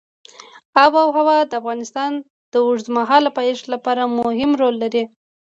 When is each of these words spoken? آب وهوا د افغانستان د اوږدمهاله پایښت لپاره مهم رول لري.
آب 0.83 0.93
وهوا 0.99 1.37
د 1.49 1.51
افغانستان 1.61 2.11
د 2.51 2.53
اوږدمهاله 2.65 3.29
پایښت 3.37 3.65
لپاره 3.73 4.03
مهم 4.17 4.51
رول 4.61 4.75
لري. 4.83 5.03